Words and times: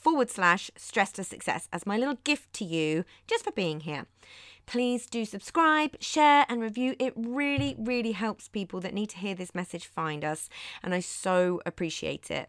forward 0.00 0.30
slash 0.30 0.70
stress 0.76 1.12
to 1.12 1.24
success 1.24 1.68
as 1.72 1.86
my 1.86 1.96
little 1.96 2.18
gift 2.24 2.52
to 2.54 2.64
you 2.64 3.04
just 3.26 3.44
for 3.44 3.52
being 3.52 3.80
here. 3.80 4.06
Please 4.66 5.06
do 5.06 5.24
subscribe, 5.24 5.96
share, 6.00 6.46
and 6.48 6.60
review. 6.60 6.94
It 6.98 7.12
really, 7.16 7.74
really 7.78 8.12
helps 8.12 8.48
people 8.48 8.80
that 8.80 8.94
need 8.94 9.10
to 9.10 9.18
hear 9.18 9.34
this 9.34 9.54
message 9.54 9.86
find 9.86 10.24
us, 10.24 10.48
and 10.82 10.94
I 10.94 11.00
so 11.00 11.60
appreciate 11.66 12.30
it. 12.30 12.48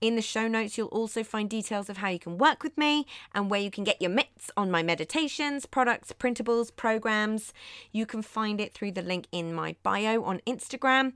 In 0.00 0.14
the 0.14 0.22
show 0.22 0.46
notes, 0.46 0.78
you'll 0.78 0.86
also 0.88 1.24
find 1.24 1.50
details 1.50 1.90
of 1.90 1.96
how 1.96 2.08
you 2.08 2.20
can 2.20 2.38
work 2.38 2.62
with 2.62 2.78
me 2.78 3.04
and 3.34 3.50
where 3.50 3.60
you 3.60 3.70
can 3.70 3.82
get 3.82 4.00
your 4.00 4.12
mitts 4.12 4.50
on 4.56 4.70
my 4.70 4.82
meditations, 4.82 5.66
products, 5.66 6.12
printables, 6.12 6.74
programs. 6.74 7.52
You 7.90 8.06
can 8.06 8.22
find 8.22 8.60
it 8.60 8.72
through 8.72 8.92
the 8.92 9.02
link 9.02 9.26
in 9.32 9.52
my 9.52 9.74
bio 9.82 10.22
on 10.22 10.40
Instagram 10.46 11.14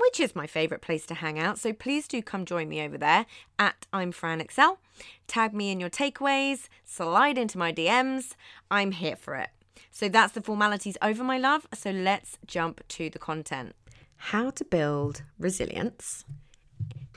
which 0.00 0.18
is 0.18 0.34
my 0.34 0.46
favourite 0.46 0.82
place 0.82 1.04
to 1.06 1.14
hang 1.14 1.38
out. 1.38 1.58
So 1.58 1.72
please 1.72 2.08
do 2.08 2.22
come 2.22 2.44
join 2.44 2.68
me 2.68 2.80
over 2.82 2.96
there 2.96 3.26
at 3.58 3.86
I'm 3.92 4.12
Fran 4.12 4.40
Excell. 4.40 4.78
Tag 5.26 5.52
me 5.52 5.70
in 5.70 5.78
your 5.80 5.90
takeaways, 5.90 6.68
slide 6.84 7.38
into 7.38 7.58
my 7.58 7.72
DMs. 7.72 8.34
I'm 8.70 8.92
here 8.92 9.16
for 9.16 9.34
it. 9.36 9.50
So 9.90 10.08
that's 10.08 10.32
the 10.32 10.40
formalities 10.42 10.96
over, 11.02 11.22
my 11.22 11.38
love. 11.38 11.66
So 11.74 11.90
let's 11.90 12.38
jump 12.46 12.86
to 12.88 13.10
the 13.10 13.18
content. 13.18 13.74
How 14.16 14.50
to 14.50 14.64
build 14.64 15.22
resilience 15.38 16.24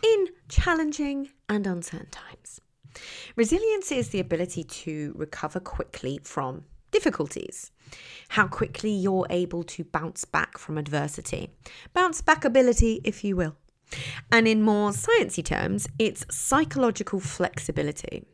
in 0.04 0.28
challenging 0.50 1.30
and 1.48 1.66
uncertain 1.66 2.10
times. 2.10 2.60
Resilience 3.36 3.92
is 3.92 4.10
the 4.10 4.20
ability 4.20 4.64
to 4.64 5.14
recover 5.16 5.60
quickly 5.60 6.20
from 6.24 6.66
difficulties, 6.94 7.72
how 8.30 8.48
quickly 8.48 8.92
you're 8.92 9.28
able 9.30 9.64
to 9.64 9.84
bounce 9.84 10.24
back 10.24 10.58
from 10.58 10.78
adversity, 10.78 11.50
bounce 11.94 12.22
back 12.22 12.46
ability, 12.46 13.02
if 13.04 13.24
you 13.24 13.36
will. 13.36 13.58
And 14.32 14.48
in 14.48 14.62
more 14.62 14.92
sciencey 14.92 15.44
terms, 15.44 15.88
it's 16.00 16.26
psychological 16.32 17.20
flexibility. 17.20 18.26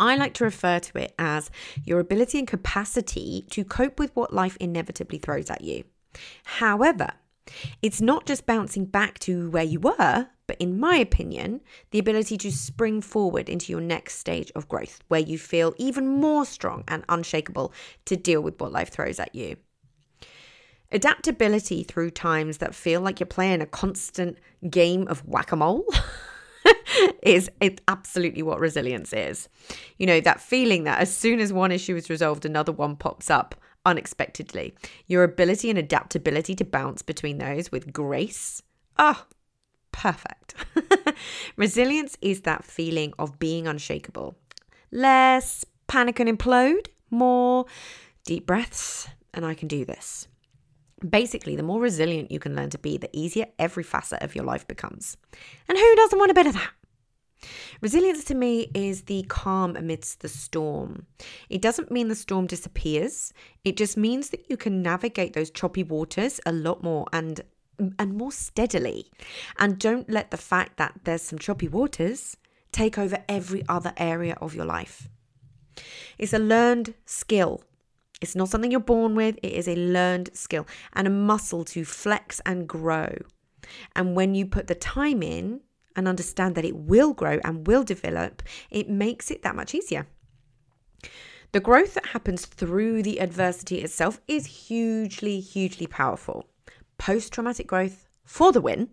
I 0.00 0.16
like 0.16 0.34
to 0.34 0.44
refer 0.44 0.78
to 0.80 0.98
it 0.98 1.14
as 1.18 1.50
your 1.84 2.00
ability 2.00 2.38
and 2.38 2.46
capacity 2.46 3.46
to 3.50 3.64
cope 3.64 3.98
with 3.98 4.14
what 4.14 4.32
life 4.32 4.56
inevitably 4.60 5.18
throws 5.18 5.50
at 5.50 5.62
you. 5.62 5.84
However, 6.44 7.10
it's 7.82 8.00
not 8.00 8.26
just 8.26 8.46
bouncing 8.46 8.84
back 8.84 9.18
to 9.20 9.50
where 9.50 9.64
you 9.64 9.80
were, 9.80 10.28
but 10.46 10.56
in 10.58 10.80
my 10.80 10.96
opinion, 10.96 11.60
the 11.90 11.98
ability 11.98 12.38
to 12.38 12.52
spring 12.52 13.00
forward 13.00 13.48
into 13.48 13.70
your 13.72 13.80
next 13.80 14.18
stage 14.18 14.50
of 14.54 14.68
growth, 14.68 15.00
where 15.08 15.20
you 15.20 15.38
feel 15.38 15.74
even 15.78 16.08
more 16.08 16.44
strong 16.44 16.84
and 16.88 17.04
unshakable 17.08 17.72
to 18.06 18.16
deal 18.16 18.40
with 18.40 18.60
what 18.60 18.72
life 18.72 18.90
throws 18.90 19.20
at 19.20 19.34
you. 19.34 19.56
Adaptability 20.90 21.84
through 21.84 22.10
times 22.10 22.58
that 22.58 22.74
feel 22.74 23.00
like 23.02 23.20
you're 23.20 23.26
playing 23.26 23.60
a 23.60 23.66
constant 23.66 24.38
game 24.70 25.06
of 25.08 25.20
whack 25.26 25.52
a 25.52 25.56
mole. 25.56 25.84
is 27.22 27.50
absolutely 27.86 28.42
what 28.42 28.60
resilience 28.60 29.12
is. 29.12 29.48
You 29.98 30.06
know, 30.06 30.20
that 30.20 30.40
feeling 30.40 30.84
that 30.84 31.00
as 31.00 31.14
soon 31.14 31.40
as 31.40 31.52
one 31.52 31.72
issue 31.72 31.96
is 31.96 32.10
resolved, 32.10 32.44
another 32.44 32.72
one 32.72 32.96
pops 32.96 33.30
up 33.30 33.54
unexpectedly. 33.88 34.74
Your 35.06 35.24
ability 35.24 35.70
and 35.70 35.78
adaptability 35.78 36.54
to 36.56 36.64
bounce 36.64 37.00
between 37.02 37.38
those 37.38 37.72
with 37.72 37.92
grace. 37.92 38.62
Ah, 38.98 39.24
oh, 39.24 39.34
perfect. 39.92 40.54
Resilience 41.56 42.18
is 42.20 42.42
that 42.42 42.64
feeling 42.64 43.14
of 43.18 43.38
being 43.38 43.66
unshakable. 43.66 44.36
Less 44.92 45.64
panic 45.86 46.20
and 46.20 46.28
implode, 46.28 46.88
more 47.10 47.64
deep 48.24 48.46
breaths, 48.46 49.08
and 49.32 49.46
I 49.46 49.54
can 49.54 49.68
do 49.68 49.86
this. 49.86 50.28
Basically, 51.08 51.56
the 51.56 51.62
more 51.62 51.80
resilient 51.80 52.30
you 52.30 52.40
can 52.40 52.54
learn 52.54 52.70
to 52.70 52.78
be, 52.78 52.98
the 52.98 53.10
easier 53.16 53.46
every 53.58 53.84
facet 53.84 54.20
of 54.22 54.34
your 54.34 54.44
life 54.44 54.66
becomes. 54.68 55.16
And 55.68 55.78
who 55.78 55.96
doesn't 55.96 56.18
want 56.18 56.30
a 56.30 56.34
bit 56.34 56.46
of 56.46 56.54
that? 56.54 56.72
Resilience 57.80 58.24
to 58.24 58.34
me 58.34 58.70
is 58.74 59.02
the 59.02 59.24
calm 59.28 59.76
amidst 59.76 60.20
the 60.20 60.28
storm. 60.28 61.06
It 61.48 61.62
doesn't 61.62 61.90
mean 61.90 62.08
the 62.08 62.14
storm 62.14 62.46
disappears. 62.46 63.32
It 63.64 63.76
just 63.76 63.96
means 63.96 64.30
that 64.30 64.50
you 64.50 64.56
can 64.56 64.82
navigate 64.82 65.34
those 65.34 65.50
choppy 65.50 65.82
waters 65.82 66.40
a 66.44 66.52
lot 66.52 66.82
more 66.82 67.06
and 67.12 67.40
and 67.98 68.14
more 68.14 68.32
steadily. 68.32 69.06
And 69.56 69.78
don't 69.78 70.10
let 70.10 70.32
the 70.32 70.36
fact 70.36 70.78
that 70.78 70.94
there's 71.04 71.22
some 71.22 71.38
choppy 71.38 71.68
waters 71.68 72.36
take 72.72 72.98
over 72.98 73.22
every 73.28 73.64
other 73.68 73.92
area 73.96 74.36
of 74.40 74.54
your 74.54 74.64
life. 74.64 75.08
It's 76.18 76.32
a 76.32 76.40
learned 76.40 76.94
skill. 77.06 77.62
It's 78.20 78.34
not 78.34 78.48
something 78.48 78.72
you're 78.72 78.80
born 78.80 79.14
with, 79.14 79.38
it 79.44 79.52
is 79.52 79.68
a 79.68 79.76
learned 79.76 80.30
skill 80.34 80.66
and 80.92 81.06
a 81.06 81.10
muscle 81.10 81.64
to 81.66 81.84
flex 81.84 82.40
and 82.44 82.68
grow. 82.68 83.16
And 83.94 84.16
when 84.16 84.34
you 84.34 84.44
put 84.44 84.66
the 84.66 84.74
time 84.74 85.22
in, 85.22 85.60
and 85.98 86.06
understand 86.06 86.54
that 86.54 86.64
it 86.64 86.76
will 86.76 87.12
grow 87.12 87.40
and 87.42 87.66
will 87.66 87.82
develop, 87.82 88.40
it 88.70 88.88
makes 88.88 89.32
it 89.32 89.42
that 89.42 89.56
much 89.56 89.74
easier. 89.74 90.06
The 91.50 91.58
growth 91.58 91.94
that 91.94 92.06
happens 92.06 92.46
through 92.46 93.02
the 93.02 93.20
adversity 93.20 93.80
itself 93.80 94.20
is 94.28 94.68
hugely, 94.68 95.40
hugely 95.40 95.88
powerful. 95.88 96.46
Post 96.98 97.32
traumatic 97.32 97.66
growth 97.66 98.06
for 98.24 98.52
the 98.52 98.60
win. 98.60 98.90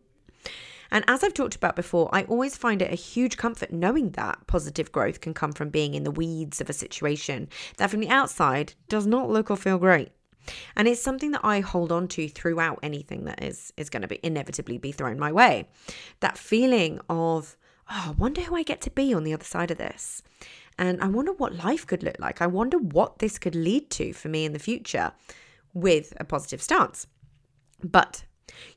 And 0.90 1.06
as 1.08 1.24
I've 1.24 1.34
talked 1.36 1.56
about 1.56 1.76
before, 1.76 2.10
I 2.12 2.24
always 2.24 2.58
find 2.58 2.82
it 2.82 2.92
a 2.92 2.96
huge 2.96 3.38
comfort 3.38 3.72
knowing 3.72 4.12
that 4.12 4.48
positive 4.48 4.92
growth 4.92 5.22
can 5.22 5.36
come 5.36 5.52
from 5.52 5.70
being 5.70 5.94
in 5.94 6.06
the 6.06 6.12
weeds 6.12 6.60
of 6.60 6.72
a 6.72 6.74
situation 6.74 7.50
that 7.78 7.92
from 7.92 8.00
the 8.00 8.10
outside 8.10 8.74
does 8.90 9.06
not 9.06 9.30
look 9.30 9.52
or 9.52 9.58
feel 9.58 9.78
great. 9.78 10.12
And 10.76 10.88
it's 10.88 11.02
something 11.02 11.32
that 11.32 11.44
I 11.44 11.60
hold 11.60 11.92
on 11.92 12.08
to 12.10 12.28
throughout 12.28 12.80
anything 12.84 13.26
that 13.26 13.44
is 13.44 13.74
is 13.78 13.90
going 13.90 14.02
to 14.02 14.08
be 14.08 14.20
inevitably 14.24 14.78
be 14.78 14.92
thrown 14.92 15.20
my 15.20 15.32
way. 15.32 15.68
That 16.20 16.38
feeling 16.38 17.00
of, 17.10 17.58
oh, 17.90 18.06
I 18.08 18.12
wonder 18.12 18.42
who 18.42 18.56
I 18.56 18.64
get 18.64 18.82
to 18.82 18.92
be 18.92 19.14
on 19.14 19.24
the 19.24 19.34
other 19.34 19.46
side 19.46 19.72
of 19.72 19.78
this. 19.78 20.22
And 20.78 21.02
I 21.02 21.08
wonder 21.08 21.32
what 21.32 21.56
life 21.64 21.88
could 21.88 22.04
look 22.04 22.20
like. 22.20 22.42
I 22.42 22.48
wonder 22.48 22.78
what 22.78 23.20
this 23.20 23.40
could 23.40 23.56
lead 23.56 23.90
to 23.92 24.14
for 24.14 24.28
me 24.28 24.46
in 24.46 24.54
the 24.54 24.60
future 24.60 25.14
with 25.74 26.14
a 26.20 26.26
positive 26.26 26.62
stance. 26.62 27.08
But 27.84 28.26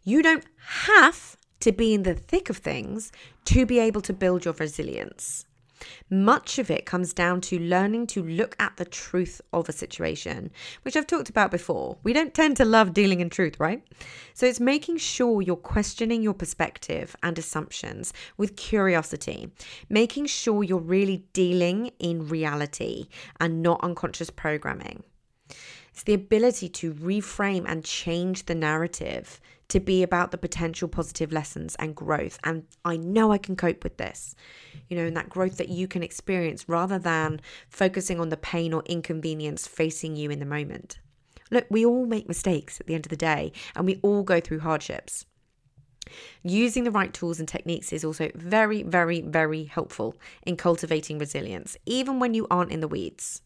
you 0.02 0.22
don't 0.22 0.44
have 0.86 1.36
to 1.60 1.72
be 1.72 1.94
in 1.94 2.04
the 2.04 2.14
thick 2.14 2.50
of 2.50 2.58
things 2.58 3.10
to 3.46 3.66
be 3.66 3.78
able 3.78 4.00
to 4.02 4.12
build 4.12 4.44
your 4.44 4.54
resilience. 4.54 5.44
Much 6.10 6.58
of 6.58 6.70
it 6.70 6.86
comes 6.86 7.12
down 7.12 7.40
to 7.40 7.58
learning 7.58 8.06
to 8.06 8.22
look 8.22 8.56
at 8.58 8.76
the 8.76 8.84
truth 8.84 9.40
of 9.52 9.68
a 9.68 9.72
situation, 9.72 10.50
which 10.82 10.96
I've 10.96 11.06
talked 11.06 11.28
about 11.28 11.50
before. 11.50 11.98
We 12.02 12.12
don't 12.12 12.34
tend 12.34 12.56
to 12.58 12.64
love 12.64 12.94
dealing 12.94 13.20
in 13.20 13.30
truth, 13.30 13.58
right? 13.60 13.82
So 14.34 14.46
it's 14.46 14.60
making 14.60 14.98
sure 14.98 15.42
you're 15.42 15.56
questioning 15.56 16.22
your 16.22 16.34
perspective 16.34 17.14
and 17.22 17.38
assumptions 17.38 18.12
with 18.36 18.56
curiosity, 18.56 19.50
making 19.88 20.26
sure 20.26 20.62
you're 20.62 20.78
really 20.78 21.24
dealing 21.32 21.92
in 21.98 22.28
reality 22.28 23.08
and 23.40 23.62
not 23.62 23.82
unconscious 23.82 24.30
programming. 24.30 25.02
It's 25.98 26.04
the 26.04 26.14
ability 26.14 26.68
to 26.68 26.94
reframe 26.94 27.64
and 27.66 27.84
change 27.84 28.46
the 28.46 28.54
narrative 28.54 29.40
to 29.66 29.80
be 29.80 30.04
about 30.04 30.30
the 30.30 30.38
potential 30.38 30.86
positive 30.86 31.32
lessons 31.32 31.74
and 31.80 31.92
growth. 31.92 32.38
And 32.44 32.66
I 32.84 32.96
know 32.96 33.32
I 33.32 33.38
can 33.38 33.56
cope 33.56 33.82
with 33.82 33.96
this, 33.96 34.36
you 34.86 34.96
know, 34.96 35.06
and 35.06 35.16
that 35.16 35.28
growth 35.28 35.56
that 35.56 35.70
you 35.70 35.88
can 35.88 36.04
experience 36.04 36.68
rather 36.68 37.00
than 37.00 37.40
focusing 37.68 38.20
on 38.20 38.28
the 38.28 38.36
pain 38.36 38.72
or 38.72 38.84
inconvenience 38.86 39.66
facing 39.66 40.14
you 40.14 40.30
in 40.30 40.38
the 40.38 40.46
moment. 40.46 41.00
Look, 41.50 41.66
we 41.68 41.84
all 41.84 42.06
make 42.06 42.28
mistakes 42.28 42.78
at 42.78 42.86
the 42.86 42.94
end 42.94 43.06
of 43.06 43.10
the 43.10 43.16
day, 43.16 43.50
and 43.74 43.84
we 43.84 43.98
all 44.00 44.22
go 44.22 44.38
through 44.38 44.60
hardships. 44.60 45.26
Using 46.44 46.84
the 46.84 46.92
right 46.92 47.12
tools 47.12 47.40
and 47.40 47.48
techniques 47.48 47.92
is 47.92 48.04
also 48.04 48.30
very, 48.36 48.84
very, 48.84 49.20
very 49.22 49.64
helpful 49.64 50.14
in 50.44 50.56
cultivating 50.56 51.18
resilience, 51.18 51.76
even 51.86 52.20
when 52.20 52.34
you 52.34 52.46
aren't 52.52 52.70
in 52.70 52.78
the 52.78 52.86
weeds. 52.86 53.42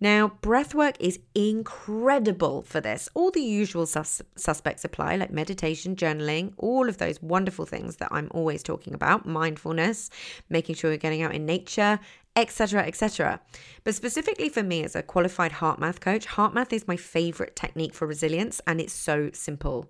Now, 0.00 0.32
breathwork 0.40 0.96
is 0.98 1.18
incredible 1.34 2.62
for 2.62 2.80
this. 2.80 3.08
All 3.12 3.30
the 3.30 3.42
usual 3.42 3.84
sus- 3.84 4.22
suspects 4.34 4.82
apply, 4.82 5.16
like 5.16 5.30
meditation, 5.30 5.94
journaling, 5.94 6.54
all 6.56 6.88
of 6.88 6.96
those 6.96 7.20
wonderful 7.20 7.66
things 7.66 7.96
that 7.96 8.08
I'm 8.10 8.28
always 8.30 8.62
talking 8.62 8.94
about 8.94 9.26
mindfulness, 9.26 10.08
making 10.48 10.76
sure 10.76 10.90
you're 10.90 10.96
getting 10.96 11.22
out 11.22 11.34
in 11.34 11.44
nature, 11.44 12.00
etc., 12.40 12.82
etc. 12.82 13.40
But 13.84 13.94
specifically 13.94 14.48
for 14.48 14.62
me 14.62 14.84
as 14.84 14.96
a 14.96 15.02
qualified 15.02 15.52
HeartMath 15.52 16.00
coach, 16.00 16.26
HeartMath 16.26 16.72
is 16.72 16.88
my 16.88 16.96
favorite 16.96 17.54
technique 17.54 17.94
for 17.94 18.06
resilience 18.06 18.60
and 18.66 18.80
it's 18.80 18.92
so 18.92 19.30
simple. 19.32 19.86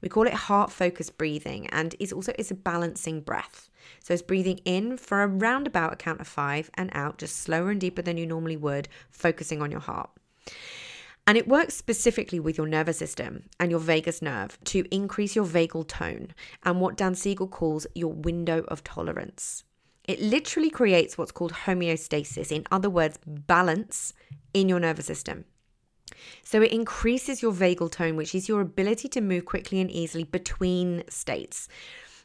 We 0.00 0.08
call 0.08 0.26
it 0.26 0.34
heart 0.34 0.72
focused 0.72 1.18
breathing 1.18 1.66
and 1.68 1.94
it's 2.00 2.12
also 2.12 2.32
it's 2.38 2.50
a 2.50 2.54
balancing 2.54 3.20
breath. 3.20 3.70
So 4.00 4.14
it's 4.14 4.22
breathing 4.22 4.60
in 4.64 4.96
for 4.96 5.22
a 5.22 5.26
roundabout 5.26 5.92
a 5.92 5.96
count 5.96 6.20
of 6.20 6.28
5 6.28 6.70
and 6.74 6.90
out 6.94 7.18
just 7.18 7.36
slower 7.36 7.70
and 7.70 7.80
deeper 7.80 8.02
than 8.02 8.16
you 8.16 8.26
normally 8.26 8.56
would, 8.56 8.88
focusing 9.10 9.62
on 9.62 9.70
your 9.70 9.80
heart. 9.80 10.10
And 11.26 11.38
it 11.38 11.46
works 11.46 11.74
specifically 11.74 12.40
with 12.40 12.58
your 12.58 12.66
nervous 12.66 12.98
system 12.98 13.44
and 13.60 13.70
your 13.70 13.78
vagus 13.78 14.22
nerve 14.22 14.58
to 14.64 14.84
increase 14.90 15.36
your 15.36 15.46
vagal 15.46 15.86
tone 15.86 16.34
and 16.64 16.80
what 16.80 16.96
Dan 16.96 17.14
Siegel 17.14 17.46
calls 17.46 17.86
your 17.94 18.12
window 18.12 18.64
of 18.68 18.82
tolerance. 18.82 19.62
It 20.04 20.20
literally 20.20 20.70
creates 20.70 21.16
what's 21.16 21.32
called 21.32 21.52
homeostasis, 21.52 22.50
in 22.50 22.64
other 22.70 22.90
words, 22.90 23.18
balance 23.24 24.12
in 24.52 24.68
your 24.68 24.80
nervous 24.80 25.06
system. 25.06 25.44
So 26.42 26.60
it 26.62 26.72
increases 26.72 27.42
your 27.42 27.52
vagal 27.52 27.92
tone, 27.92 28.16
which 28.16 28.34
is 28.34 28.48
your 28.48 28.60
ability 28.60 29.08
to 29.10 29.20
move 29.20 29.44
quickly 29.44 29.80
and 29.80 29.90
easily 29.90 30.24
between 30.24 31.04
states, 31.08 31.68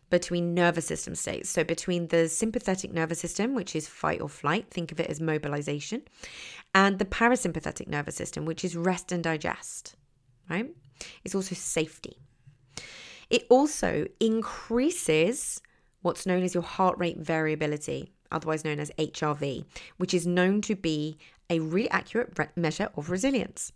between 0.10 0.54
nervous 0.54 0.86
system 0.86 1.16
states. 1.16 1.50
So 1.50 1.64
between 1.64 2.08
the 2.08 2.28
sympathetic 2.28 2.92
nervous 2.92 3.20
system, 3.20 3.54
which 3.54 3.76
is 3.76 3.88
fight 3.88 4.22
or 4.22 4.30
flight, 4.30 4.70
think 4.72 4.92
of 4.92 5.00
it 5.00 5.10
as 5.10 5.22
mobilization, 5.22 6.02
and 6.74 7.00
the 7.00 7.06
parasympathetic 7.06 7.88
nervous 7.88 8.16
system, 8.16 8.46
which 8.46 8.66
is 8.66 8.76
rest 8.76 9.12
and 9.12 9.24
digest, 9.24 9.96
right? 10.50 10.70
It's 11.24 11.36
also 11.36 11.56
safety. 11.56 12.18
It 13.30 13.46
also 13.50 14.08
increases 14.20 15.62
what's 16.02 16.26
known 16.26 16.44
as 16.44 16.54
your 16.54 16.64
heart 16.64 16.98
rate 16.98 17.18
variability, 17.18 18.12
otherwise 18.32 18.64
known 18.64 18.80
as 18.80 18.92
HRV, 18.98 19.66
which 19.98 20.14
is 20.14 20.28
known 20.28 20.62
to 20.62 20.76
be 20.76 21.18
a 21.50 21.60
really 21.60 21.90
accurate 21.90 22.38
measure 22.56 22.90
of 22.96 23.10
resilience. 23.10 23.72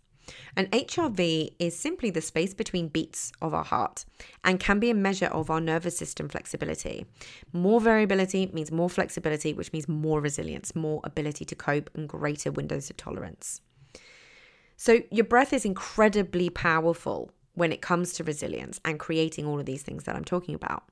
And 0.56 0.70
HRV 0.70 1.54
is 1.58 1.76
simply 1.76 2.10
the 2.10 2.20
space 2.20 2.54
between 2.54 2.88
beats 2.88 3.32
of 3.42 3.54
our 3.54 3.64
heart 3.64 4.04
and 4.44 4.60
can 4.60 4.78
be 4.78 4.90
a 4.90 4.94
measure 4.94 5.26
of 5.26 5.50
our 5.50 5.60
nervous 5.60 5.96
system 5.96 6.28
flexibility. 6.28 7.06
More 7.52 7.80
variability 7.80 8.50
means 8.52 8.70
more 8.70 8.90
flexibility, 8.90 9.52
which 9.52 9.72
means 9.72 9.88
more 9.88 10.20
resilience, 10.20 10.76
more 10.76 11.00
ability 11.04 11.44
to 11.46 11.54
cope, 11.54 11.90
and 11.94 12.08
greater 12.08 12.52
windows 12.52 12.88
of 12.90 12.96
tolerance. 12.96 13.60
So, 14.76 15.00
your 15.10 15.24
breath 15.24 15.52
is 15.52 15.64
incredibly 15.64 16.50
powerful 16.50 17.30
when 17.54 17.72
it 17.72 17.82
comes 17.82 18.12
to 18.14 18.24
resilience 18.24 18.80
and 18.84 18.98
creating 18.98 19.46
all 19.46 19.60
of 19.60 19.66
these 19.66 19.82
things 19.82 20.04
that 20.04 20.16
I'm 20.16 20.24
talking 20.24 20.54
about. 20.54 20.84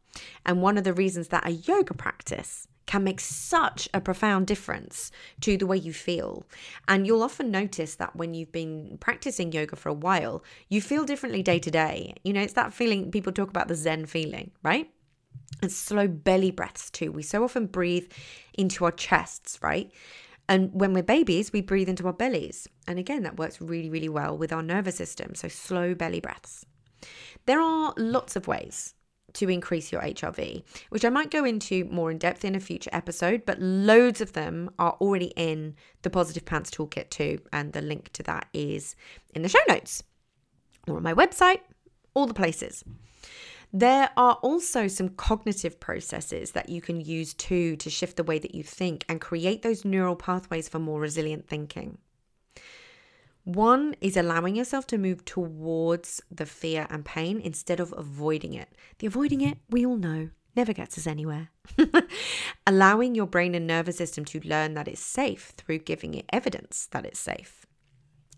And 0.45 0.63
one 0.63 0.77
of 0.77 0.85
the 0.85 0.93
reasons 0.93 1.29
that 1.29 1.47
a 1.47 1.53
yoga 1.53 1.95
practice 1.95 2.67
can 2.87 3.05
make 3.05 3.21
such 3.21 3.89
a 3.95 4.01
profound 4.01 4.49
difference 4.49 5.13
to 5.41 5.57
the 5.57 5.67
way 5.67 5.77
you 5.77 5.93
feel. 5.93 6.45
And 6.89 7.07
you'll 7.07 7.23
often 7.23 7.51
notice 7.51 7.95
that 7.95 8.17
when 8.17 8.35
you've 8.35 8.51
been 8.51 8.99
practicing 9.01 9.53
yoga 9.53 9.77
for 9.77 9.91
a 9.91 9.95
while, 9.95 10.43
you 10.69 10.81
feel 10.81 11.05
differently 11.05 11.41
day 11.43 11.61
to 11.61 11.71
day. 11.71 12.15
You 12.25 12.33
know, 12.33 12.41
it's 12.43 12.55
that 12.55 12.75
feeling 12.75 13.13
people 13.13 13.33
talk 13.33 13.49
about 13.49 13.69
the 13.69 13.77
Zen 13.77 14.07
feeling, 14.07 14.51
right? 14.65 14.91
And 15.63 15.71
slow 15.71 16.09
belly 16.09 16.51
breaths 16.51 16.91
too. 16.91 17.13
We 17.13 17.23
so 17.23 17.45
often 17.45 17.67
breathe 17.67 18.11
into 18.55 18.85
our 18.85 18.93
chests, 18.93 19.61
right? 19.63 19.93
And 20.51 20.69
when 20.75 20.93
we're 20.93 21.05
babies, 21.05 21.53
we 21.53 21.61
breathe 21.61 21.89
into 21.89 22.09
our 22.09 22.13
bellies. 22.13 22.67
And 22.89 22.99
again, 22.99 23.23
that 23.23 23.39
works 23.39 23.61
really, 23.61 23.89
really 23.89 24.09
well 24.09 24.37
with 24.37 24.53
our 24.53 24.65
nervous 24.65 24.97
system. 24.97 25.37
So, 25.37 25.47
slow 25.47 25.95
belly 25.95 26.19
breaths. 26.19 26.67
There 27.47 27.61
are 27.61 27.95
lots 27.97 28.35
of 28.35 28.49
ways 28.49 28.95
to 29.35 29.49
increase 29.49 29.93
your 29.93 30.03
HRV, 30.03 30.65
which 30.89 31.05
I 31.05 31.09
might 31.09 31.31
go 31.31 31.45
into 31.45 31.85
more 31.85 32.11
in 32.11 32.19
depth 32.19 32.45
in 32.45 32.57
a 32.57 32.61
future 32.61 32.91
episode, 32.93 33.47
but 33.47 33.61
loads 33.61 34.21
of 34.21 34.33
them 34.33 34.71
are 34.77 34.97
already 35.01 35.33
in 35.37 35.77
the 36.03 36.11
Positive 36.11 36.45
Pants 36.45 36.73
Toolkit 36.73 37.11
too. 37.11 37.39
And 37.53 37.73
the 37.73 37.81
link 37.81 38.11
to 38.15 38.25
that 38.25 38.49
is 38.53 38.97
in 39.33 39.43
the 39.43 39.49
show 39.49 39.61
notes 39.69 40.03
or 40.89 40.97
on 40.97 41.05
my 41.05 41.15
website, 41.15 41.61
all 42.13 42.27
the 42.27 42.35
places. 42.35 42.85
There 43.73 44.11
are 44.17 44.35
also 44.43 44.89
some 44.89 45.11
cognitive 45.11 45.79
processes 45.79 46.53
that 46.53 46.69
you 46.69 46.81
can 46.81 47.01
use 47.01 47.35
too 47.35 47.77
to 47.77 47.91
shift 47.91 48.17
the 48.17 48.25
way 48.25 48.39
that 48.41 48.55
you 48.55 48.65
think 48.65 49.05
and 49.09 49.21
create 49.21 49.63
those 49.63 49.85
neural 49.85 50.17
pathways 50.17 50.69
for 50.69 50.81
more 50.81 51.01
resilient 51.01 51.47
thinking. 51.47 51.99
One 53.45 53.95
is 54.01 54.17
allowing 54.17 54.57
yourself 54.57 54.87
to 54.89 54.99
move 54.99 55.25
towards 55.25 56.21
the 56.31 56.47
fear 56.47 56.87
and 56.91 57.05
pain 57.05 57.41
instead 57.41 57.81
of 57.81 57.95
avoiding 57.97 58.55
it. 58.55 58.69
The 58.99 59.07
avoiding 59.07 59.41
it, 59.41 59.59
we 59.71 59.87
all 59.87 59.97
know, 59.97 60.31
never 60.57 60.73
gets 60.73 60.99
us 60.99 61.07
anywhere. 61.07 61.51
allowing 62.67 63.15
your 63.15 63.27
brain 63.27 63.55
and 63.55 63.67
nervous 63.67 63.97
system 63.97 64.25
to 64.27 64.41
learn 64.41 64.75
that 64.75 64.89
it's 64.89 65.01
safe 65.01 65.53
through 65.57 65.79
giving 65.79 66.15
it 66.15 66.27
evidence 66.33 66.89
that 66.91 67.07
it's 67.07 67.21
safe 67.21 67.67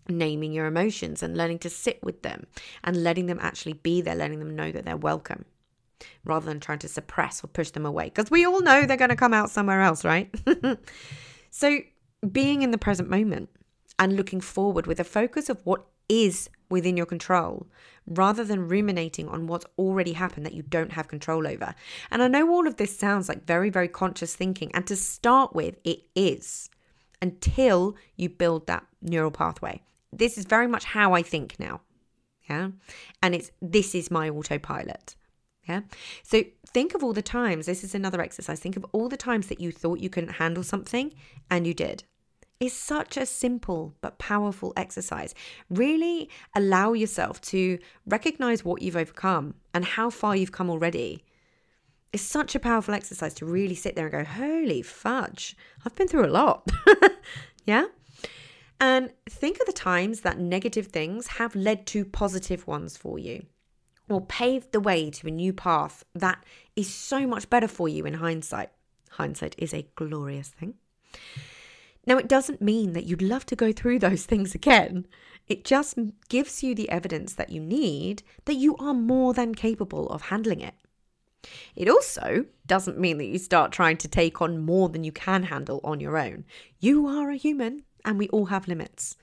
naming 0.07 0.51
your 0.51 0.65
emotions 0.65 1.23
and 1.23 1.37
learning 1.37 1.59
to 1.59 1.69
sit 1.69 2.03
with 2.03 2.21
them 2.21 2.45
and 2.83 3.03
letting 3.03 3.27
them 3.27 3.39
actually 3.41 3.73
be 3.73 4.01
there, 4.01 4.15
letting 4.15 4.39
them 4.39 4.55
know 4.55 4.71
that 4.71 4.85
they're 4.85 4.97
welcome 4.97 5.45
rather 6.25 6.45
than 6.45 6.59
trying 6.59 6.79
to 6.79 6.87
suppress 6.87 7.43
or 7.43 7.47
push 7.47 7.71
them 7.71 7.85
away 7.85 8.05
because 8.05 8.29
we 8.29 8.45
all 8.45 8.61
know 8.61 8.85
they're 8.85 8.97
going 8.97 9.09
to 9.09 9.15
come 9.15 9.33
out 9.33 9.49
somewhere 9.49 9.81
else, 9.81 10.03
right? 10.03 10.33
so, 11.49 11.79
being 12.31 12.61
in 12.61 12.71
the 12.71 12.77
present 12.77 13.09
moment 13.09 13.49
and 13.99 14.15
looking 14.15 14.39
forward 14.39 14.87
with 14.87 14.99
a 14.99 15.03
focus 15.03 15.49
of 15.49 15.59
what 15.65 15.85
is 16.07 16.49
within 16.69 16.97
your 16.97 17.05
control 17.05 17.67
rather 18.07 18.43
than 18.43 18.67
ruminating 18.67 19.27
on 19.27 19.47
what's 19.47 19.65
already 19.77 20.13
happened 20.13 20.45
that 20.45 20.53
you 20.53 20.63
don't 20.63 20.93
have 20.93 21.07
control 21.07 21.47
over. 21.47 21.75
And 22.11 22.23
I 22.23 22.27
know 22.27 22.49
all 22.49 22.67
of 22.67 22.77
this 22.77 22.97
sounds 22.97 23.29
like 23.29 23.45
very, 23.45 23.69
very 23.69 23.87
conscious 23.87 24.35
thinking. 24.35 24.73
And 24.73 24.85
to 24.87 24.95
start 24.95 25.53
with, 25.53 25.77
it 25.83 26.03
is 26.15 26.69
until 27.21 27.95
you 28.17 28.29
build 28.29 28.67
that 28.67 28.85
neural 29.01 29.31
pathway 29.31 29.81
this 30.17 30.37
is 30.37 30.45
very 30.45 30.67
much 30.67 30.85
how 30.85 31.13
I 31.13 31.21
think 31.21 31.59
now. 31.59 31.81
Yeah. 32.49 32.69
And 33.21 33.35
it's 33.35 33.51
this 33.61 33.95
is 33.95 34.11
my 34.11 34.29
autopilot. 34.29 35.15
Yeah. 35.67 35.81
So 36.23 36.43
think 36.67 36.93
of 36.93 37.03
all 37.03 37.13
the 37.13 37.21
times, 37.21 37.65
this 37.65 37.83
is 37.83 37.95
another 37.95 38.21
exercise. 38.21 38.59
Think 38.59 38.75
of 38.75 38.85
all 38.91 39.07
the 39.07 39.17
times 39.17 39.47
that 39.47 39.61
you 39.61 39.71
thought 39.71 39.99
you 39.99 40.09
couldn't 40.09 40.33
handle 40.33 40.63
something 40.63 41.13
and 41.49 41.65
you 41.65 41.73
did. 41.73 42.03
It's 42.59 42.73
such 42.73 43.17
a 43.17 43.25
simple 43.25 43.93
but 44.01 44.19
powerful 44.19 44.73
exercise. 44.77 45.33
Really 45.69 46.29
allow 46.55 46.93
yourself 46.93 47.41
to 47.41 47.79
recognize 48.05 48.63
what 48.63 48.81
you've 48.81 48.95
overcome 48.97 49.55
and 49.73 49.83
how 49.83 50.09
far 50.09 50.35
you've 50.35 50.51
come 50.51 50.69
already. 50.69 51.23
It's 52.11 52.23
such 52.23 52.55
a 52.55 52.59
powerful 52.59 52.93
exercise 52.93 53.33
to 53.35 53.45
really 53.45 53.75
sit 53.75 53.95
there 53.95 54.07
and 54.07 54.11
go, 54.11 54.23
holy 54.23 54.81
fudge, 54.81 55.57
I've 55.85 55.95
been 55.95 56.07
through 56.07 56.25
a 56.25 56.27
lot. 56.27 56.69
yeah. 57.65 57.85
And 58.79 59.11
think 59.29 59.59
of 59.59 59.65
the 59.65 59.73
times 59.73 60.21
that 60.21 60.39
negative 60.39 60.87
things 60.87 61.27
have 61.27 61.55
led 61.55 61.85
to 61.87 62.05
positive 62.05 62.67
ones 62.67 62.97
for 62.97 63.17
you 63.17 63.45
or 64.09 64.21
paved 64.21 64.71
the 64.71 64.79
way 64.79 65.09
to 65.09 65.27
a 65.27 65.31
new 65.31 65.53
path 65.53 66.03
that 66.13 66.43
is 66.75 66.93
so 66.93 67.25
much 67.25 67.49
better 67.49 67.67
for 67.67 67.87
you 67.87 68.05
in 68.05 68.15
hindsight. 68.15 68.69
Hindsight 69.11 69.55
is 69.57 69.73
a 69.73 69.87
glorious 69.95 70.49
thing. 70.49 70.75
Now, 72.05 72.17
it 72.17 72.27
doesn't 72.27 72.61
mean 72.61 72.93
that 72.93 73.05
you'd 73.05 73.21
love 73.21 73.45
to 73.47 73.55
go 73.55 73.71
through 73.71 73.99
those 73.99 74.25
things 74.25 74.53
again. 74.53 75.07
It 75.47 75.65
just 75.65 75.97
gives 76.29 76.63
you 76.63 76.75
the 76.75 76.89
evidence 76.89 77.33
that 77.33 77.49
you 77.49 77.59
need 77.59 78.23
that 78.45 78.55
you 78.55 78.75
are 78.77 78.93
more 78.93 79.33
than 79.33 79.55
capable 79.55 80.09
of 80.09 80.23
handling 80.23 80.61
it. 80.61 80.75
It 81.75 81.89
also 81.89 82.45
doesn't 82.65 82.99
mean 82.99 83.17
that 83.17 83.25
you 83.25 83.37
start 83.37 83.73
trying 83.73 83.97
to 83.97 84.07
take 84.07 84.41
on 84.41 84.63
more 84.65 84.87
than 84.87 85.03
you 85.03 85.11
can 85.11 85.43
handle 85.43 85.81
on 85.83 85.99
your 85.99 86.17
own. 86.17 86.45
You 86.79 87.07
are 87.07 87.29
a 87.29 87.35
human 87.35 87.83
and 88.05 88.17
we 88.17 88.27
all 88.29 88.45
have 88.45 88.67
limits. 88.67 89.17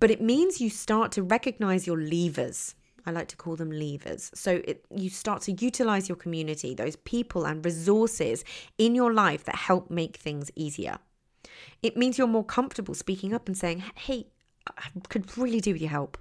But 0.00 0.10
it 0.10 0.20
means 0.20 0.60
you 0.60 0.70
start 0.70 1.12
to 1.12 1.22
recognize 1.22 1.86
your 1.86 1.98
levers. 1.98 2.74
I 3.06 3.10
like 3.10 3.28
to 3.28 3.36
call 3.36 3.56
them 3.56 3.70
levers. 3.70 4.30
So 4.34 4.62
it, 4.64 4.84
you 4.90 5.10
start 5.10 5.42
to 5.42 5.52
utilize 5.52 6.08
your 6.08 6.16
community, 6.16 6.74
those 6.74 6.96
people 6.96 7.46
and 7.46 7.64
resources 7.64 8.44
in 8.78 8.94
your 8.94 9.12
life 9.12 9.44
that 9.44 9.56
help 9.56 9.90
make 9.90 10.16
things 10.16 10.50
easier. 10.56 10.98
It 11.82 11.96
means 11.96 12.16
you're 12.16 12.26
more 12.26 12.44
comfortable 12.44 12.94
speaking 12.94 13.34
up 13.34 13.46
and 13.46 13.56
saying, 13.56 13.84
hey, 13.94 14.26
I 14.66 14.88
could 15.08 15.36
really 15.36 15.60
do 15.60 15.72
with 15.72 15.82
your 15.82 15.90
help. 15.90 16.16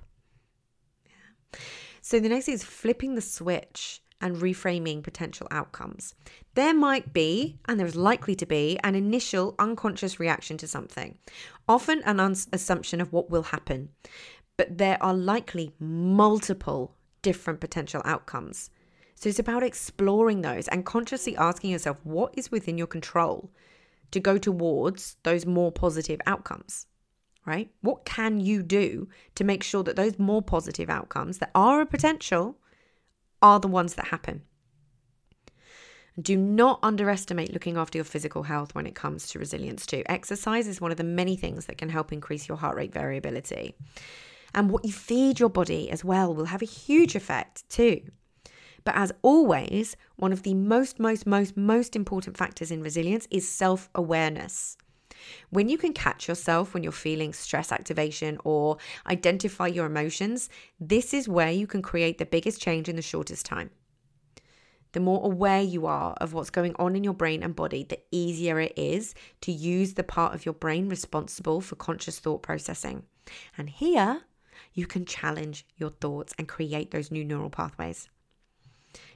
Yeah. 1.05 1.59
So 2.01 2.19
the 2.19 2.29
next 2.29 2.45
thing 2.45 2.55
is 2.55 2.63
flipping 2.63 3.15
the 3.15 3.21
switch 3.21 4.01
and 4.21 4.37
reframing 4.37 5.03
potential 5.03 5.47
outcomes. 5.51 6.15
There 6.55 6.73
might 6.73 7.13
be, 7.13 7.57
and 7.67 7.79
there's 7.79 7.95
likely 7.95 8.35
to 8.35 8.45
be, 8.45 8.79
an 8.83 8.95
initial 8.95 9.55
unconscious 9.59 10.19
reaction 10.19 10.57
to 10.57 10.67
something, 10.67 11.17
often 11.67 12.01
an 12.03 12.19
assumption 12.51 13.01
of 13.01 13.11
what 13.11 13.29
will 13.29 13.43
happen, 13.43 13.89
but 14.57 14.77
there 14.77 15.01
are 15.01 15.13
likely 15.13 15.71
multiple 15.79 16.95
different 17.21 17.59
potential 17.59 18.01
outcomes. 18.05 18.69
So 19.15 19.29
it's 19.29 19.39
about 19.39 19.63
exploring 19.63 20.41
those 20.41 20.67
and 20.67 20.85
consciously 20.85 21.35
asking 21.37 21.71
yourself 21.71 21.97
what 22.03 22.33
is 22.37 22.51
within 22.51 22.77
your 22.77 22.87
control 22.87 23.51
to 24.11 24.19
go 24.19 24.37
towards 24.37 25.15
those 25.23 25.45
more 25.45 25.71
positive 25.71 26.19
outcomes. 26.25 26.87
right? 27.45 27.69
What 27.81 28.05
can 28.05 28.39
you 28.39 28.63
do 28.63 29.09
to 29.35 29.43
make 29.43 29.63
sure 29.63 29.83
that 29.83 29.95
those 29.95 30.19
more 30.19 30.41
positive 30.41 30.89
outcomes 30.89 31.39
that 31.39 31.51
are 31.53 31.81
a 31.81 31.85
potential 31.85 32.57
are 33.43 33.59
the 33.59 33.67
ones 33.67 33.93
that 33.95 34.07
happen? 34.07 34.41
Do 36.19 36.37
not 36.37 36.79
underestimate 36.83 37.53
looking 37.53 37.75
after 37.75 37.97
your 37.97 38.05
physical 38.05 38.43
health 38.43 38.73
when 38.73 38.85
it 38.87 38.95
comes 38.95 39.27
to 39.27 39.39
resilience, 39.39 39.85
too. 39.85 40.03
Exercise 40.05 40.67
is 40.67 40.79
one 40.79 40.91
of 40.91 40.97
the 40.97 41.03
many 41.03 41.35
things 41.35 41.65
that 41.65 41.77
can 41.77 41.89
help 41.89 42.13
increase 42.13 42.47
your 42.47 42.57
heart 42.57 42.75
rate 42.75 42.93
variability. 42.93 43.75
And 44.53 44.69
what 44.69 44.85
you 44.85 44.91
feed 44.91 45.39
your 45.39 45.49
body 45.49 45.89
as 45.89 46.05
well 46.05 46.33
will 46.33 46.45
have 46.45 46.61
a 46.61 46.65
huge 46.65 47.15
effect, 47.15 47.67
too. 47.69 48.01
But 48.83 48.95
as 48.95 49.11
always, 49.21 49.95
one 50.15 50.31
of 50.31 50.43
the 50.43 50.53
most, 50.53 50.99
most, 50.99 51.25
most, 51.25 51.57
most 51.57 51.95
important 51.95 52.37
factors 52.37 52.69
in 52.69 52.83
resilience 52.83 53.27
is 53.31 53.47
self 53.49 53.89
awareness. 53.95 54.77
When 55.49 55.69
you 55.69 55.77
can 55.77 55.93
catch 55.93 56.27
yourself 56.27 56.73
when 56.73 56.83
you're 56.83 56.91
feeling 56.91 57.33
stress 57.33 57.71
activation 57.71 58.37
or 58.43 58.77
identify 59.07 59.67
your 59.67 59.85
emotions, 59.85 60.49
this 60.79 61.13
is 61.13 61.27
where 61.27 61.51
you 61.51 61.67
can 61.67 61.81
create 61.81 62.17
the 62.17 62.25
biggest 62.25 62.61
change 62.61 62.89
in 62.89 62.95
the 62.95 63.01
shortest 63.01 63.45
time 63.45 63.71
the 64.93 64.99
more 64.99 65.25
aware 65.25 65.61
you 65.61 65.85
are 65.85 66.13
of 66.21 66.33
what's 66.33 66.49
going 66.51 66.75
on 66.77 66.95
in 66.95 67.03
your 67.03 67.13
brain 67.13 67.43
and 67.43 67.55
body, 67.55 67.83
the 67.83 67.99
easier 68.11 68.59
it 68.59 68.73
is 68.77 69.13
to 69.41 69.51
use 69.51 69.95
the 69.95 70.03
part 70.03 70.33
of 70.33 70.45
your 70.45 70.53
brain 70.53 70.87
responsible 70.87 71.61
for 71.61 71.75
conscious 71.75 72.19
thought 72.19 72.43
processing. 72.43 73.03
And 73.57 73.69
here, 73.69 74.21
you 74.73 74.85
can 74.85 75.05
challenge 75.05 75.65
your 75.77 75.89
thoughts 75.89 76.33
and 76.37 76.47
create 76.47 76.91
those 76.91 77.11
new 77.11 77.25
neural 77.25 77.49
pathways. 77.49 78.07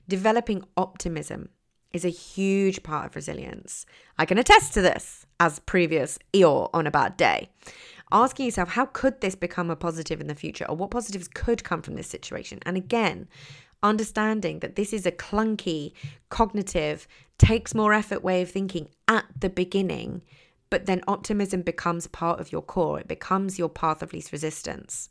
Developing 0.08 0.64
optimism 0.76 1.50
is 1.94 2.06
a 2.06 2.10
huge 2.10 2.84
part 2.84 3.08
of 3.08 3.16
resilience. 3.16 3.86
I 4.18 4.26
can 4.26 4.38
attest 4.38 4.74
to 4.74 4.82
this 4.82 5.26
as 5.40 5.60
previous 5.60 6.20
Eeyore 6.34 6.70
on 6.74 6.88
a 6.88 6.92
bad 6.92 7.18
day. 7.18 7.50
Asking 8.12 8.46
yourself, 8.46 8.70
how 8.70 8.86
could 8.86 9.20
this 9.20 9.36
become 9.36 9.70
a 9.70 9.76
positive 9.76 10.22
in 10.22 10.28
the 10.28 10.36
future, 10.36 10.66
or 10.70 10.76
what 10.76 10.92
positives 10.92 11.28
could 11.28 11.64
come 11.64 11.82
from 11.82 11.96
this 11.96 12.08
situation? 12.08 12.60
And 12.66 12.78
again, 12.78 13.28
understanding 13.84 14.60
that 14.60 14.76
this 14.76 14.94
is 14.94 15.06
a 15.06 15.12
clunky, 15.12 15.94
cognitive, 16.30 17.08
takes 17.38 17.76
more 17.76 17.94
effort 17.94 18.24
way 18.24 18.42
of 18.42 18.50
thinking 18.50 18.90
at 19.08 19.26
the 19.40 19.50
beginning, 19.50 20.22
but 20.70 20.86
then 20.86 21.02
optimism 21.08 21.62
becomes 21.62 22.08
part 22.08 22.40
of 22.40 22.52
your 22.52 22.62
core, 22.62 23.00
it 23.00 23.08
becomes 23.08 23.60
your 23.60 23.70
path 23.70 24.02
of 24.02 24.14
least 24.14 24.32
resistance. 24.32 25.10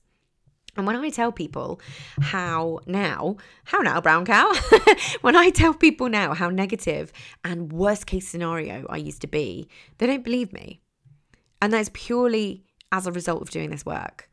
And 0.76 0.86
when 0.86 0.96
I 0.96 1.08
tell 1.10 1.32
people 1.32 1.80
how 2.20 2.80
now, 2.86 3.36
how 3.64 3.78
now, 3.78 4.00
brown 4.00 4.26
cow? 4.26 4.52
when 5.22 5.36
I 5.36 5.50
tell 5.50 5.72
people 5.72 6.08
now 6.08 6.34
how 6.34 6.50
negative 6.50 7.12
and 7.44 7.72
worst 7.72 8.06
case 8.06 8.28
scenario 8.28 8.86
I 8.90 8.98
used 8.98 9.22
to 9.22 9.26
be, 9.26 9.68
they 9.98 10.06
don't 10.06 10.24
believe 10.24 10.52
me. 10.52 10.80
And 11.62 11.72
that's 11.72 11.90
purely 11.92 12.64
as 12.92 13.06
a 13.06 13.12
result 13.12 13.42
of 13.42 13.50
doing 13.50 13.70
this 13.70 13.86
work. 13.86 14.28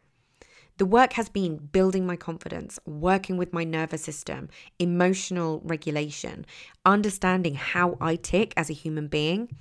The 0.77 0.85
work 0.87 1.13
has 1.13 1.29
been 1.29 1.57
building 1.57 2.05
my 2.05 2.15
confidence, 2.15 2.79
working 2.85 3.37
with 3.37 3.53
my 3.53 3.63
nervous 3.63 4.03
system, 4.03 4.49
emotional 4.79 5.61
regulation, 5.63 6.47
understanding 6.83 7.53
how 7.53 7.95
I 8.01 8.15
tick 8.15 8.53
as 8.57 8.71
a 8.71 8.73
human 8.73 9.07
being, 9.07 9.55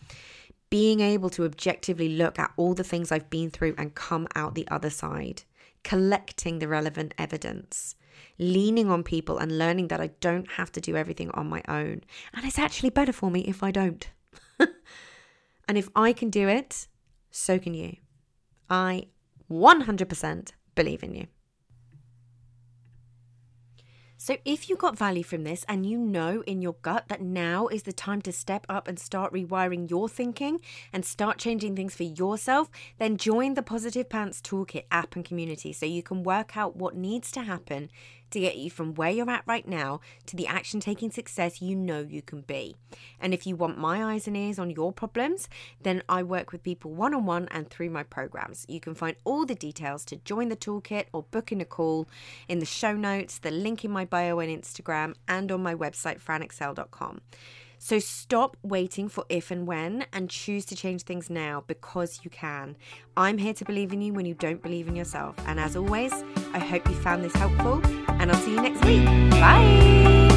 being 0.70 1.00
able 1.00 1.28
to 1.30 1.44
objectively 1.44 2.08
look 2.08 2.38
at 2.38 2.52
all 2.56 2.72
the 2.72 2.82
things 2.82 3.12
I've 3.12 3.28
been 3.28 3.50
through 3.50 3.74
and 3.76 3.94
come 3.94 4.26
out 4.34 4.54
the 4.54 4.66
other 4.68 4.88
side, 4.88 5.42
collecting 5.84 6.58
the 6.58 6.68
relevant 6.68 7.14
evidence, 7.18 7.94
leaning 8.38 8.90
on 8.90 9.02
people 9.02 9.38
and 9.38 9.58
learning 9.58 9.88
that 9.88 10.00
I 10.00 10.08
don't 10.20 10.50
have 10.52 10.72
to 10.72 10.80
do 10.80 10.96
everything 10.96 11.30
on 11.32 11.48
my 11.48 11.62
own. 11.68 12.02
And 12.34 12.44
it's 12.44 12.58
actually 12.58 12.90
better 12.90 13.12
for 13.12 13.30
me 13.30 13.40
if 13.40 13.62
I 13.62 13.70
don't. 13.70 14.08
and 14.58 15.78
if 15.78 15.88
I 15.94 16.12
can 16.12 16.30
do 16.30 16.48
it, 16.48 16.88
so 17.30 17.58
can 17.58 17.74
you. 17.74 17.96
I 18.68 19.06
100% 19.50 20.52
believe 20.74 21.02
in 21.02 21.14
you. 21.14 21.26
So, 24.24 24.36
if 24.44 24.70
you 24.70 24.76
got 24.76 24.96
value 24.96 25.24
from 25.24 25.42
this 25.42 25.64
and 25.66 25.84
you 25.84 25.98
know 25.98 26.44
in 26.46 26.62
your 26.62 26.76
gut 26.82 27.08
that 27.08 27.20
now 27.20 27.66
is 27.66 27.82
the 27.82 27.92
time 27.92 28.22
to 28.22 28.30
step 28.30 28.64
up 28.68 28.86
and 28.86 28.96
start 28.96 29.32
rewiring 29.32 29.90
your 29.90 30.08
thinking 30.08 30.60
and 30.92 31.04
start 31.04 31.38
changing 31.38 31.74
things 31.74 31.96
for 31.96 32.04
yourself, 32.04 32.70
then 33.00 33.16
join 33.16 33.54
the 33.54 33.64
Positive 33.64 34.08
Pants 34.08 34.40
Toolkit 34.40 34.84
app 34.92 35.16
and 35.16 35.24
community 35.24 35.72
so 35.72 35.86
you 35.86 36.04
can 36.04 36.22
work 36.22 36.56
out 36.56 36.76
what 36.76 36.94
needs 36.94 37.32
to 37.32 37.42
happen 37.42 37.90
to 38.32 38.40
get 38.40 38.56
you 38.56 38.70
from 38.70 38.94
where 38.94 39.10
you're 39.10 39.30
at 39.30 39.44
right 39.46 39.66
now 39.66 40.00
to 40.26 40.36
the 40.36 40.46
action 40.46 40.80
taking 40.80 41.10
success 41.10 41.62
you 41.62 41.76
know 41.76 42.00
you 42.00 42.22
can 42.22 42.42
be. 42.42 42.76
And 43.20 43.32
if 43.32 43.46
you 43.46 43.56
want 43.56 43.78
my 43.78 44.12
eyes 44.12 44.26
and 44.26 44.36
ears 44.36 44.58
on 44.58 44.70
your 44.70 44.92
problems, 44.92 45.48
then 45.80 46.02
I 46.08 46.22
work 46.22 46.52
with 46.52 46.62
people 46.62 46.92
one 46.92 47.14
on 47.14 47.26
one 47.26 47.48
and 47.50 47.68
through 47.68 47.90
my 47.90 48.02
programs. 48.02 48.66
You 48.68 48.80
can 48.80 48.94
find 48.94 49.16
all 49.24 49.46
the 49.46 49.54
details 49.54 50.04
to 50.06 50.16
join 50.16 50.48
the 50.48 50.56
toolkit 50.56 51.06
or 51.12 51.22
book 51.22 51.52
in 51.52 51.60
a 51.60 51.64
call 51.64 52.08
in 52.48 52.58
the 52.58 52.66
show 52.66 52.94
notes, 52.94 53.38
the 53.38 53.50
link 53.50 53.84
in 53.84 53.90
my 53.90 54.04
bio 54.04 54.38
and 54.38 54.62
Instagram, 54.62 55.14
and 55.28 55.50
on 55.52 55.62
my 55.62 55.74
website, 55.74 56.20
franexcell.com. 56.20 57.20
So 57.84 57.98
stop 57.98 58.56
waiting 58.62 59.08
for 59.08 59.24
if 59.28 59.50
and 59.50 59.66
when 59.66 60.06
and 60.12 60.30
choose 60.30 60.64
to 60.66 60.76
change 60.76 61.02
things 61.02 61.28
now 61.28 61.64
because 61.66 62.20
you 62.22 62.30
can. 62.30 62.76
I'm 63.16 63.38
here 63.38 63.54
to 63.54 63.64
believe 63.64 63.92
in 63.92 64.00
you 64.00 64.12
when 64.12 64.24
you 64.24 64.34
don't 64.34 64.62
believe 64.62 64.86
in 64.86 64.94
yourself. 64.94 65.34
And 65.48 65.58
as 65.58 65.74
always, 65.74 66.12
I 66.54 66.60
hope 66.60 66.88
you 66.88 66.94
found 66.94 67.24
this 67.24 67.34
helpful 67.34 67.84
and 68.20 68.30
I'll 68.30 68.38
see 68.38 68.52
you 68.52 68.62
next 68.62 68.84
week. 68.84 69.04
Bye. 69.32 70.31